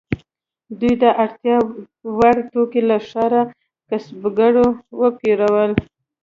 دوی 0.79 0.93
د 1.03 1.05
اړتیا 1.23 1.57
وړ 2.17 2.35
توکي 2.51 2.81
له 2.89 2.97
ښاري 3.07 3.41
کسبګرو 3.89 4.65
پیرل. 5.19 5.71